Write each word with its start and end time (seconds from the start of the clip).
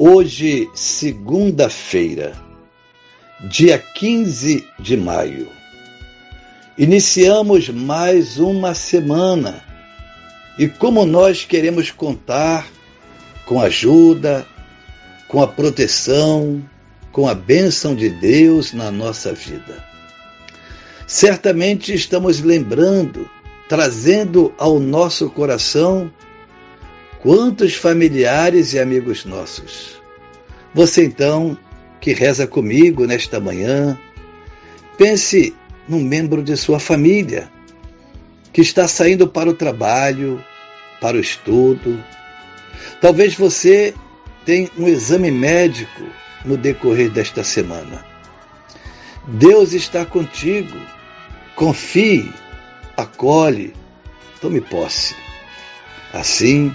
Hoje, 0.00 0.70
segunda-feira, 0.74 2.32
dia 3.40 3.76
15 3.76 4.64
de 4.78 4.96
maio, 4.96 5.48
iniciamos 6.78 7.68
mais 7.68 8.38
uma 8.38 8.76
semana 8.76 9.60
e 10.56 10.68
como 10.68 11.04
nós 11.04 11.44
queremos 11.44 11.90
contar 11.90 12.64
com 13.44 13.60
a 13.60 13.64
ajuda, 13.64 14.46
com 15.26 15.42
a 15.42 15.48
proteção, 15.48 16.62
com 17.10 17.26
a 17.26 17.34
bênção 17.34 17.92
de 17.92 18.08
Deus 18.08 18.72
na 18.72 18.92
nossa 18.92 19.32
vida. 19.32 19.84
Certamente 21.08 21.92
estamos 21.92 22.40
lembrando, 22.40 23.28
trazendo 23.68 24.54
ao 24.58 24.78
nosso 24.78 25.28
coração 25.28 26.08
Quantos 27.20 27.74
familiares 27.74 28.72
e 28.72 28.78
amigos 28.78 29.24
nossos. 29.24 30.00
Você 30.72 31.04
então, 31.04 31.58
que 32.00 32.12
reza 32.12 32.46
comigo 32.46 33.06
nesta 33.06 33.40
manhã, 33.40 33.98
pense 34.96 35.54
num 35.88 36.00
membro 36.00 36.42
de 36.42 36.56
sua 36.56 36.78
família 36.78 37.50
que 38.52 38.60
está 38.60 38.86
saindo 38.86 39.26
para 39.26 39.50
o 39.50 39.54
trabalho, 39.54 40.44
para 41.00 41.16
o 41.16 41.20
estudo. 41.20 42.02
Talvez 43.00 43.34
você 43.34 43.94
tenha 44.44 44.70
um 44.78 44.86
exame 44.86 45.30
médico 45.30 46.02
no 46.44 46.56
decorrer 46.56 47.10
desta 47.10 47.42
semana. 47.42 48.04
Deus 49.26 49.72
está 49.72 50.06
contigo. 50.06 50.76
Confie, 51.56 52.32
acolhe, 52.96 53.74
tome 54.40 54.60
posse. 54.60 55.14
Assim, 56.12 56.74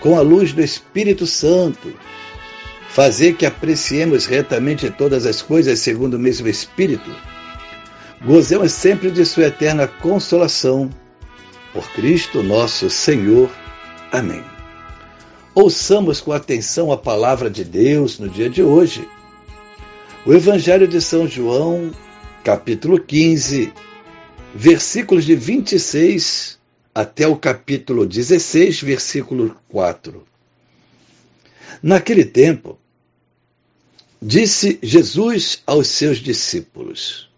com 0.00 0.16
a 0.16 0.22
luz 0.22 0.52
do 0.52 0.62
Espírito 0.62 1.26
Santo, 1.26 1.92
fazer 2.88 3.34
que 3.34 3.46
apreciemos 3.46 4.26
retamente 4.26 4.90
todas 4.90 5.26
as 5.26 5.40
coisas 5.42 5.78
segundo 5.78 6.14
o 6.14 6.18
mesmo 6.18 6.48
Espírito, 6.48 7.14
gozemos 8.24 8.72
sempre 8.72 9.10
de 9.10 9.24
Sua 9.24 9.44
eterna 9.44 9.86
consolação. 9.86 10.90
Por 11.72 11.88
Cristo 11.92 12.42
nosso 12.42 12.90
Senhor. 12.90 13.48
Amém. 14.10 14.42
Ouçamos 15.54 16.20
com 16.20 16.32
atenção 16.32 16.90
a 16.90 16.96
palavra 16.96 17.48
de 17.48 17.62
Deus 17.62 18.18
no 18.18 18.28
dia 18.28 18.50
de 18.50 18.62
hoje. 18.62 19.08
O 20.26 20.34
Evangelho 20.34 20.88
de 20.88 21.00
São 21.00 21.28
João, 21.28 21.92
capítulo 22.42 23.00
15, 23.00 23.72
versículos 24.54 25.24
de 25.24 25.36
26 25.36 26.59
até 26.94 27.26
o 27.26 27.36
capítulo 27.36 28.06
16, 28.06 28.82
versículo 28.82 29.56
4. 29.68 30.26
Naquele 31.82 32.24
tempo, 32.24 32.78
disse 34.20 34.78
Jesus 34.82 35.62
aos 35.66 35.88
seus 35.88 36.18
discípulos: 36.18 37.30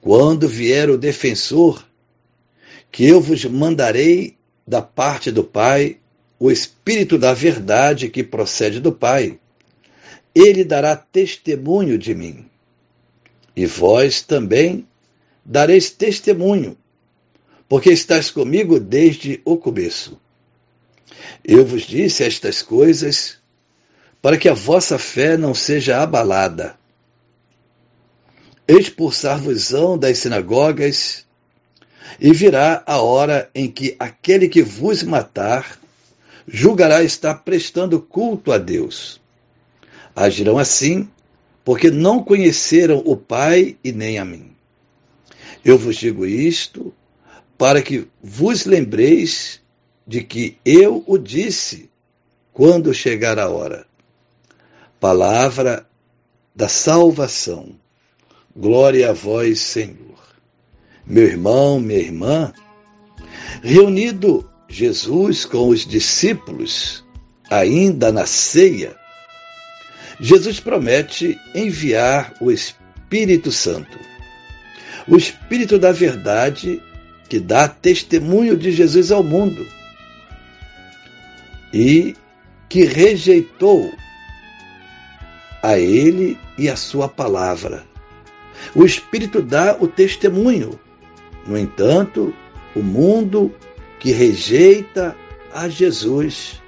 Quando 0.00 0.48
vier 0.48 0.90
o 0.90 0.98
defensor, 0.98 1.84
que 2.90 3.04
eu 3.04 3.20
vos 3.20 3.44
mandarei 3.44 4.36
da 4.66 4.82
parte 4.82 5.30
do 5.30 5.42
Pai, 5.42 5.98
o 6.38 6.50
Espírito 6.50 7.16
da 7.16 7.32
verdade 7.32 8.08
que 8.08 8.22
procede 8.22 8.80
do 8.80 8.92
Pai, 8.92 9.38
ele 10.34 10.64
dará 10.64 10.96
testemunho 10.96 11.96
de 11.96 12.14
mim. 12.14 12.46
E 13.54 13.66
vós 13.66 14.22
também 14.22 14.86
dareis 15.44 15.90
testemunho, 15.90 16.76
porque 17.72 17.88
estás 17.88 18.30
comigo 18.30 18.78
desde 18.78 19.40
o 19.46 19.56
começo. 19.56 20.20
Eu 21.42 21.64
vos 21.64 21.84
disse 21.84 22.22
estas 22.22 22.60
coisas 22.60 23.38
para 24.20 24.36
que 24.36 24.46
a 24.46 24.52
vossa 24.52 24.98
fé 24.98 25.38
não 25.38 25.54
seja 25.54 26.02
abalada. 26.02 26.76
Expulsar-vos-ão 28.68 29.96
das 29.96 30.18
sinagogas, 30.18 31.24
e 32.20 32.30
virá 32.34 32.82
a 32.84 33.00
hora 33.00 33.50
em 33.54 33.70
que 33.70 33.96
aquele 33.98 34.50
que 34.50 34.62
vos 34.62 35.02
matar 35.02 35.80
julgará 36.46 37.02
estar 37.02 37.36
prestando 37.36 38.02
culto 38.02 38.52
a 38.52 38.58
Deus. 38.58 39.18
Agirão 40.14 40.58
assim, 40.58 41.08
porque 41.64 41.90
não 41.90 42.22
conheceram 42.22 42.98
o 43.06 43.16
Pai 43.16 43.78
e 43.82 43.92
nem 43.92 44.18
a 44.18 44.26
mim. 44.26 44.54
Eu 45.64 45.78
vos 45.78 45.96
digo 45.96 46.26
isto 46.26 46.92
para 47.62 47.80
que 47.80 48.08
vos 48.20 48.64
lembreis 48.64 49.60
de 50.04 50.24
que 50.24 50.58
eu 50.64 51.04
o 51.06 51.16
disse 51.16 51.88
quando 52.52 52.92
chegar 52.92 53.38
a 53.38 53.48
hora. 53.48 53.86
Palavra 54.98 55.86
da 56.52 56.66
salvação. 56.66 57.76
Glória 58.56 59.10
a 59.10 59.12
vós, 59.12 59.60
Senhor. 59.60 60.18
Meu 61.06 61.22
irmão, 61.22 61.78
minha 61.78 62.00
irmã, 62.00 62.52
reunido 63.62 64.50
Jesus 64.68 65.44
com 65.44 65.68
os 65.68 65.86
discípulos, 65.86 67.04
ainda 67.48 68.10
na 68.10 68.26
ceia, 68.26 68.96
Jesus 70.18 70.58
promete 70.58 71.38
enviar 71.54 72.34
o 72.40 72.50
Espírito 72.50 73.52
Santo. 73.52 74.00
O 75.06 75.16
Espírito 75.16 75.78
da 75.78 75.92
Verdade 75.92 76.82
que 77.32 77.40
dá 77.40 77.66
testemunho 77.66 78.58
de 78.58 78.70
Jesus 78.70 79.10
ao 79.10 79.22
mundo 79.22 79.66
e 81.72 82.14
que 82.68 82.84
rejeitou 82.84 83.90
a 85.62 85.78
ele 85.78 86.38
e 86.58 86.68
a 86.68 86.76
sua 86.76 87.08
palavra. 87.08 87.86
O 88.74 88.84
Espírito 88.84 89.40
dá 89.40 89.74
o 89.80 89.88
testemunho. 89.88 90.78
No 91.46 91.56
entanto, 91.56 92.34
o 92.76 92.82
mundo 92.82 93.50
que 93.98 94.12
rejeita 94.12 95.16
a 95.54 95.70
Jesus, 95.70 96.60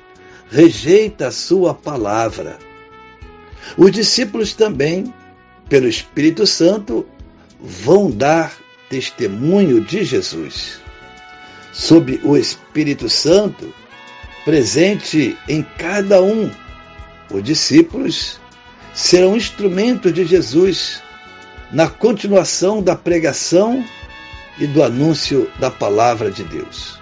rejeita 0.50 1.26
a 1.26 1.30
sua 1.30 1.74
palavra. 1.74 2.58
Os 3.76 3.92
discípulos 3.92 4.54
também, 4.54 5.12
pelo 5.68 5.86
Espírito 5.86 6.46
Santo, 6.46 7.04
vão 7.60 8.10
dar 8.10 8.63
testemunho 8.94 9.80
de 9.80 10.04
Jesus. 10.04 10.80
Sob 11.72 12.20
o 12.22 12.36
Espírito 12.36 13.08
Santo, 13.08 13.74
presente 14.44 15.36
em 15.48 15.64
cada 15.76 16.22
um, 16.22 16.48
os 17.28 17.42
discípulos 17.42 18.38
serão 18.94 19.36
instrumentos 19.36 20.12
de 20.12 20.24
Jesus 20.24 21.02
na 21.72 21.88
continuação 21.88 22.80
da 22.80 22.94
pregação 22.94 23.84
e 24.60 24.66
do 24.68 24.84
anúncio 24.84 25.50
da 25.58 25.72
palavra 25.72 26.30
de 26.30 26.44
Deus. 26.44 27.00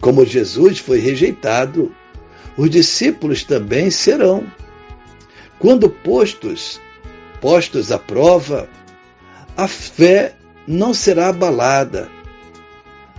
Como 0.00 0.24
Jesus 0.24 0.78
foi 0.78 1.00
rejeitado, 1.00 1.92
os 2.56 2.70
discípulos 2.70 3.42
também 3.42 3.90
serão. 3.90 4.46
Quando 5.58 5.90
postos, 5.90 6.80
postos 7.40 7.90
à 7.90 7.98
prova, 7.98 8.68
a 9.56 9.66
fé 9.66 10.36
não 10.66 10.94
será 10.94 11.28
abalada. 11.28 12.08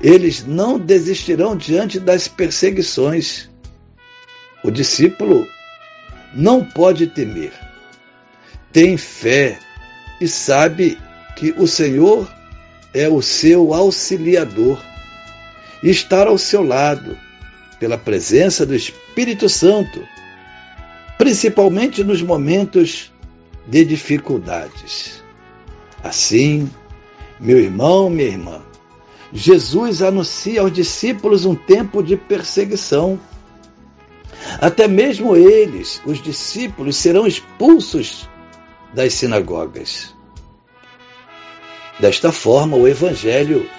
Eles 0.01 0.45
não 0.45 0.77
desistirão 0.77 1.55
diante 1.55 1.99
das 1.99 2.27
perseguições. 2.27 3.49
O 4.63 4.71
discípulo 4.71 5.47
não 6.33 6.63
pode 6.63 7.07
temer. 7.07 7.53
Tem 8.71 8.97
fé 8.97 9.57
e 10.19 10.27
sabe 10.27 10.97
que 11.35 11.53
o 11.57 11.67
Senhor 11.67 12.29
é 12.93 13.07
o 13.07 13.21
seu 13.21 13.73
auxiliador 13.73 14.81
e 15.83 15.89
estar 15.89 16.27
ao 16.27 16.37
seu 16.37 16.63
lado 16.63 17.17
pela 17.79 17.97
presença 17.97 18.65
do 18.65 18.73
Espírito 18.73 19.47
Santo, 19.49 20.05
principalmente 21.17 22.03
nos 22.03 22.21
momentos 22.21 23.11
de 23.67 23.83
dificuldades. 23.83 25.23
Assim, 26.03 26.69
meu 27.39 27.57
irmão, 27.57 28.09
minha 28.09 28.29
irmã, 28.29 28.61
Jesus 29.33 30.01
anuncia 30.01 30.61
aos 30.61 30.71
discípulos 30.71 31.45
um 31.45 31.55
tempo 31.55 32.01
de 32.01 32.15
perseguição. 32.15 33.19
Até 34.61 34.87
mesmo 34.87 35.35
eles, 35.35 36.01
os 36.05 36.21
discípulos, 36.21 36.95
serão 36.95 37.27
expulsos 37.27 38.29
das 38.93 39.13
sinagogas. 39.13 40.15
Desta 41.99 42.31
forma, 42.31 42.77
o 42.77 42.87
Evangelho 42.87 43.69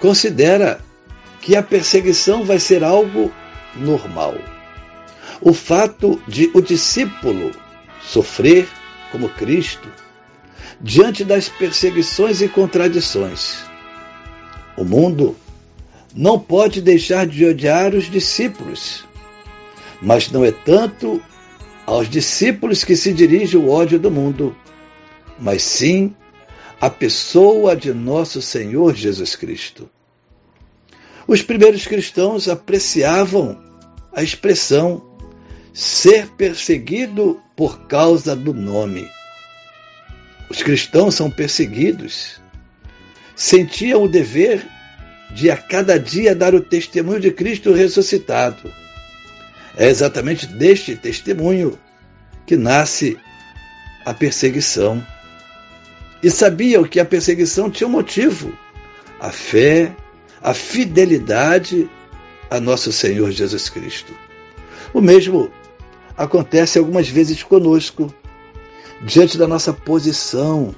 considera 0.00 0.80
que 1.40 1.56
a 1.56 1.62
perseguição 1.62 2.44
vai 2.44 2.58
ser 2.58 2.82
algo 2.82 3.32
normal. 3.74 4.34
O 5.40 5.52
fato 5.52 6.20
de 6.26 6.50
o 6.54 6.60
discípulo 6.60 7.52
sofrer 8.02 8.68
como 9.12 9.28
Cristo 9.28 9.88
diante 10.80 11.24
das 11.24 11.48
perseguições 11.48 12.40
e 12.40 12.48
contradições. 12.48 13.64
O 14.76 14.84
mundo 14.84 15.36
não 16.14 16.38
pode 16.38 16.80
deixar 16.80 17.26
de 17.26 17.44
odiar 17.44 17.94
os 17.94 18.10
discípulos, 18.10 19.04
mas 20.00 20.30
não 20.30 20.44
é 20.44 20.52
tanto 20.52 21.20
aos 21.84 22.08
discípulos 22.08 22.84
que 22.84 22.94
se 22.94 23.12
dirige 23.12 23.56
o 23.56 23.68
ódio 23.68 23.98
do 23.98 24.10
mundo, 24.10 24.54
mas 25.38 25.62
sim 25.62 26.14
à 26.80 26.88
pessoa 26.88 27.74
de 27.74 27.92
nosso 27.92 28.40
Senhor 28.40 28.94
Jesus 28.94 29.34
Cristo. 29.34 29.90
Os 31.26 31.42
primeiros 31.42 31.86
cristãos 31.86 32.48
apreciavam 32.48 33.58
a 34.12 34.22
expressão 34.22 35.02
ser 35.74 36.28
perseguido 36.30 37.40
por 37.54 37.86
causa 37.86 38.34
do 38.34 38.54
nome. 38.54 39.08
Os 40.50 40.62
cristãos 40.62 41.14
são 41.14 41.30
perseguidos. 41.30 42.40
Sentiam 43.36 44.02
o 44.02 44.08
dever 44.08 44.66
de 45.32 45.50
a 45.50 45.56
cada 45.56 45.98
dia 45.98 46.34
dar 46.34 46.54
o 46.54 46.60
testemunho 46.60 47.20
de 47.20 47.30
Cristo 47.30 47.72
ressuscitado 47.72 48.70
é 49.78 49.88
exatamente 49.88 50.44
deste 50.44 50.96
testemunho 50.96 51.78
que 52.44 52.56
nasce 52.56 53.16
a 54.04 54.12
perseguição. 54.12 55.04
E 56.20 56.28
sabiam 56.30 56.82
que 56.82 56.98
a 56.98 57.04
perseguição 57.04 57.70
tinha 57.70 57.86
um 57.86 57.92
motivo: 57.92 58.52
a 59.20 59.30
fé, 59.30 59.94
a 60.42 60.52
fidelidade 60.52 61.88
a 62.50 62.58
nosso 62.58 62.92
Senhor 62.92 63.30
Jesus 63.30 63.68
Cristo. 63.68 64.12
O 64.92 65.00
mesmo 65.00 65.48
acontece 66.16 66.76
algumas 66.76 67.08
vezes 67.08 67.44
conosco, 67.44 68.12
diante 69.02 69.38
da 69.38 69.46
nossa 69.46 69.72
posição, 69.72 70.74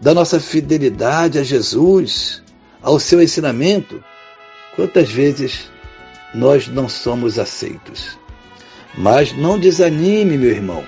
da 0.00 0.14
nossa 0.14 0.40
fidelidade 0.40 1.38
a 1.38 1.42
Jesus, 1.42 2.42
ao 2.82 2.98
seu 2.98 3.22
ensinamento. 3.22 4.02
Quantas 4.74 5.10
vezes 5.10 5.70
nós 6.34 6.68
não 6.68 6.88
somos 6.88 7.38
aceitos? 7.38 8.18
Mas 8.96 9.32
não 9.32 9.58
desanime, 9.58 10.36
meu 10.36 10.50
irmão. 10.50 10.84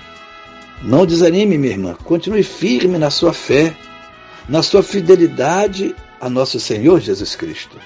Não 0.82 1.06
desanime, 1.06 1.56
minha 1.56 1.73
irmã. 1.73 1.94
Continue 2.05 2.43
firme 2.43 2.99
na 2.99 3.11
sua 3.11 3.32
fé, 3.32 3.76
na 4.49 4.62
sua 4.62 4.82
fidelidade 4.82 5.94
a 6.20 6.28
nosso 6.28 6.58
Senhor 6.58 7.00
Jesus 7.00 7.37
Cristo. 7.37 7.76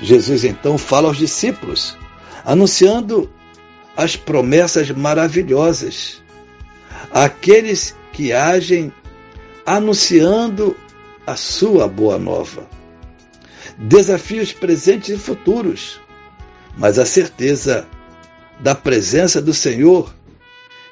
Jesus 0.00 0.44
então 0.44 0.76
fala 0.76 1.08
aos 1.08 1.16
discípulos, 1.16 1.96
anunciando 2.44 3.30
as 3.96 4.14
promessas 4.14 4.90
maravilhosas, 4.90 6.22
aqueles 7.10 7.94
que 8.12 8.32
agem 8.32 8.92
anunciando 9.64 10.76
a 11.26 11.36
sua 11.36 11.88
boa 11.88 12.18
nova. 12.18 12.68
Desafios 13.76 14.52
presentes 14.52 15.10
e 15.10 15.18
futuros, 15.18 16.00
mas 16.76 16.98
a 16.98 17.04
certeza 17.04 17.86
da 18.60 18.74
presença 18.74 19.42
do 19.42 19.52
Senhor, 19.52 20.14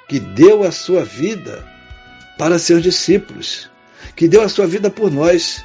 que 0.09 0.19
deu 0.19 0.65
a 0.65 0.71
sua 0.71 1.05
vida 1.05 1.65
para 2.37 2.59
seus 2.59 2.83
discípulos, 2.83 3.71
que 4.15 4.29
deu 4.29 4.43
a 4.43 4.49
sua 4.49 4.67
vida 4.67 4.91
por 4.91 5.11
nós, 5.11 5.65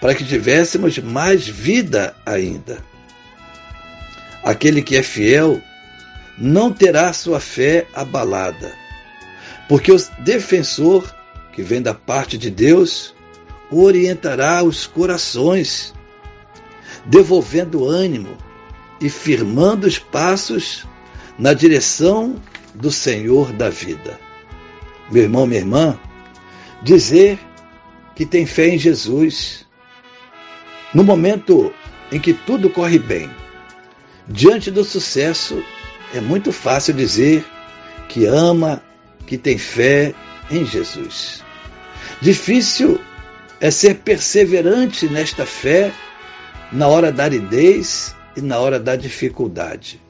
para 0.00 0.14
que 0.14 0.24
tivéssemos 0.24 0.98
mais 0.98 1.46
vida 1.46 2.14
ainda. 2.24 2.78
Aquele 4.44 4.80
que 4.80 4.96
é 4.96 5.02
fiel 5.02 5.60
não 6.36 6.72
terá 6.72 7.12
sua 7.12 7.40
fé 7.40 7.86
abalada, 7.92 8.72
porque 9.68 9.92
o 9.92 9.96
defensor, 10.20 11.14
que 11.52 11.62
vem 11.62 11.82
da 11.82 11.92
parte 11.92 12.38
de 12.38 12.50
Deus, 12.50 13.14
orientará 13.70 14.62
os 14.62 14.86
corações, 14.86 15.94
devolvendo 17.04 17.86
ânimo 17.86 18.36
e 19.00 19.08
firmando 19.08 19.86
os 19.86 19.98
passos 19.98 20.86
na 21.38 21.52
direção 21.52 22.36
do 22.74 22.90
Senhor 22.90 23.52
da 23.52 23.68
vida. 23.68 24.18
Meu 25.10 25.22
irmão, 25.24 25.46
minha 25.46 25.60
irmã, 25.60 25.98
dizer 26.82 27.38
que 28.14 28.24
tem 28.24 28.46
fé 28.46 28.68
em 28.68 28.78
Jesus 28.78 29.66
no 30.94 31.04
momento 31.04 31.72
em 32.10 32.18
que 32.18 32.32
tudo 32.32 32.70
corre 32.70 32.98
bem, 32.98 33.30
diante 34.26 34.70
do 34.70 34.82
sucesso, 34.82 35.62
é 36.14 36.20
muito 36.20 36.50
fácil 36.50 36.94
dizer 36.94 37.44
que 38.08 38.24
ama, 38.24 38.82
que 39.28 39.36
tem 39.36 39.58
fé 39.58 40.14
em 40.50 40.64
Jesus. 40.64 41.44
Difícil 42.18 42.98
é 43.60 43.70
ser 43.70 43.96
perseverante 43.96 45.06
nesta 45.06 45.44
fé 45.44 45.92
na 46.72 46.88
hora 46.88 47.12
da 47.12 47.24
aridez 47.24 48.16
e 48.34 48.40
na 48.40 48.58
hora 48.58 48.80
da 48.80 48.96
dificuldade. 48.96 50.00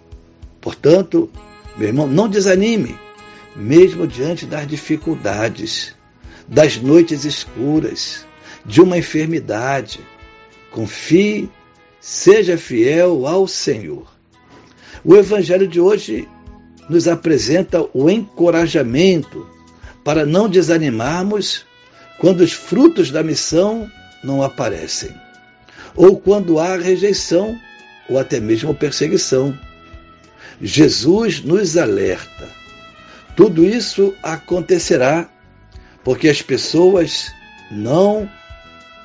Portanto, 0.61 1.29
meu 1.77 1.89
irmão, 1.89 2.07
não 2.07 2.29
desanime, 2.29 2.97
mesmo 3.57 4.07
diante 4.07 4.47
das 4.47 4.69
dificuldades, 4.69 5.97
das 6.47 6.77
noites 6.77 7.25
escuras, 7.25 8.25
de 8.65 8.81
uma 8.81 8.99
enfermidade. 8.99 9.99
Confie, 10.71 11.51
seja 12.01 12.57
fiel 12.57 13.27
ao 13.27 13.49
Senhor. 13.49 14.07
O 15.05 15.17
Evangelho 15.17 15.67
de 15.67 15.81
hoje 15.81 16.29
nos 16.89 17.07
apresenta 17.07 17.85
o 17.93 18.09
encorajamento 18.09 19.47
para 20.05 20.25
não 20.25 20.49
desanimarmos 20.49 21.67
quando 22.19 22.41
os 22.41 22.53
frutos 22.53 23.11
da 23.11 23.23
missão 23.23 23.91
não 24.25 24.43
aparecem, 24.43 25.15
ou 25.95 26.19
quando 26.19 26.59
há 26.59 26.77
rejeição 26.77 27.59
ou 28.09 28.19
até 28.19 28.41
mesmo 28.41 28.75
perseguição. 28.75 29.57
Jesus 30.61 31.43
nos 31.43 31.77
alerta. 31.77 32.49
Tudo 33.37 33.65
isso 33.65 34.15
acontecerá 34.23 35.29
porque 36.03 36.29
as 36.29 36.43
pessoas 36.43 37.31
não 37.71 38.29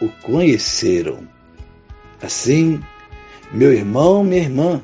o 0.01 0.07
conheceram. 0.07 1.27
Assim, 2.21 2.81
meu 3.51 3.73
irmão, 3.73 4.23
minha 4.23 4.41
irmã, 4.41 4.81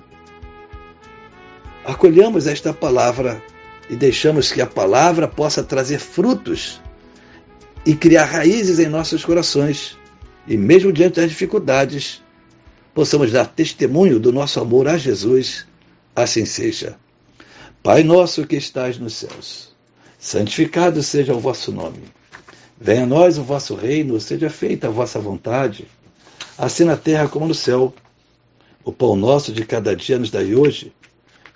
acolhamos 1.90 2.48
esta 2.48 2.74
palavra 2.74 3.42
e 3.90 3.96
deixamos 3.96 4.52
que 4.52 4.62
a 4.62 4.68
palavra 4.68 5.28
possa 5.28 5.64
trazer 5.64 6.00
frutos 6.00 6.80
e 7.86 7.96
criar 7.96 8.26
raízes 8.26 8.80
em 8.80 8.88
nossos 8.88 9.26
corações. 9.26 9.98
E 10.48 10.56
mesmo 10.56 10.92
diante 10.92 11.20
das 11.20 11.30
dificuldades, 11.30 12.22
possamos 12.94 13.32
dar 13.32 13.46
testemunho 13.46 14.20
do 14.20 14.32
nosso 14.32 14.60
amor 14.60 14.88
a 14.88 14.98
Jesus 14.98 15.66
assim 16.16 16.46
seja. 16.46 16.98
Pai 17.82 18.04
nosso 18.04 18.46
que 18.46 18.58
estás 18.58 18.98
nos 18.98 19.14
céus, 19.14 19.70
Santificado 20.18 21.02
seja 21.02 21.34
o 21.34 21.40
vosso 21.40 21.72
nome. 21.72 22.04
Venha 22.80 23.04
a 23.04 23.08
nós 23.08 23.38
o 23.38 23.44
vosso 23.44 23.74
reino, 23.74 24.20
seja 24.20 24.50
feita 24.50 24.88
a 24.88 24.92
vossa 24.92 25.20
vontade, 25.20 25.88
assim 26.58 26.84
na 26.84 26.98
terra 26.98 27.28
como 27.28 27.48
no 27.48 27.56
céu. 27.56 27.94
O 28.84 28.92
pão 28.92 29.16
nosso 29.16 29.52
de 29.52 29.66
cada 29.66 29.96
dia 29.96 30.20
nos 30.20 30.30
dai 30.30 30.54
hoje. 30.56 30.94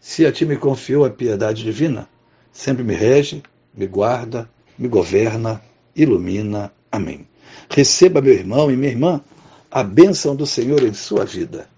se 0.00 0.24
a 0.24 0.32
ti 0.32 0.46
me 0.46 0.56
confiou 0.56 1.04
a 1.04 1.10
piedade 1.10 1.62
divina, 1.62 2.08
sempre 2.50 2.82
me 2.82 2.94
rege, 2.94 3.42
me 3.74 3.86
guarda, 3.86 4.48
me 4.78 4.88
governa, 4.88 5.60
ilumina. 5.94 6.72
Amém. 6.90 7.26
Receba, 7.68 8.20
meu 8.20 8.32
irmão 8.32 8.70
e 8.70 8.76
minha 8.76 8.90
irmã, 8.90 9.20
a 9.70 9.84
bênção 9.84 10.34
do 10.34 10.46
Senhor 10.46 10.82
em 10.82 10.94
sua 10.94 11.24
vida. 11.24 11.68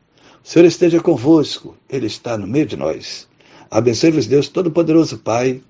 O 0.45 0.49
Senhor 0.49 0.65
esteja 0.65 1.01
convosco, 1.01 1.77
Ele 1.91 2.07
está 2.07 2.39
no 2.39 2.47
meio 2.47 2.67
de 2.67 2.77
nós. 2.77 3.29
Abençoe-vos, 3.71 4.27
Deus 4.27 4.49
Todo-Poderoso, 4.49 5.19
Pai, 5.19 5.61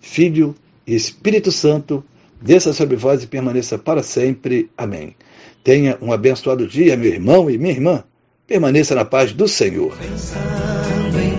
Filho 0.00 0.54
e 0.86 0.94
Espírito 0.94 1.50
Santo, 1.50 2.04
desça 2.40 2.72
sobre 2.72 2.96
vós 2.96 3.22
e 3.22 3.26
permaneça 3.26 3.78
para 3.78 4.02
sempre. 4.02 4.70
Amém. 4.76 5.16
Tenha 5.64 5.96
um 6.02 6.12
abençoado 6.12 6.66
dia, 6.66 6.96
meu 6.96 7.10
irmão 7.10 7.48
e 7.48 7.56
minha 7.56 7.72
irmã. 7.72 8.04
Permaneça 8.46 8.94
na 8.94 9.04
paz 9.04 9.32
do 9.32 9.46
Senhor. 9.46 9.96
Pensando 9.96 11.18
em 11.20 11.31